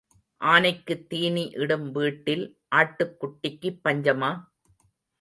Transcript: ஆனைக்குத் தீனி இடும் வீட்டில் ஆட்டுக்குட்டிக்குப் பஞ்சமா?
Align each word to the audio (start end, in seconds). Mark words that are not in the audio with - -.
ஆனைக்குத் 0.41 1.03
தீனி 1.09 1.43
இடும் 1.55 1.91
வீட்டில் 1.91 2.43
ஆட்டுக்குட்டிக்குப் 2.75 3.81
பஞ்சமா? 3.83 4.31